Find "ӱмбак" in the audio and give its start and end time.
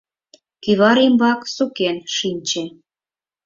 1.07-1.41